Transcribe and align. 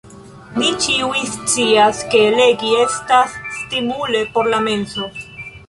Ni 0.61 0.69
ĉiuj 0.85 1.21
scias, 1.33 1.99
ke 2.15 2.23
legi 2.39 2.73
estas 2.87 3.37
stimule 3.61 4.25
por 4.35 4.51
la 4.57 4.65
menso. 4.73 5.15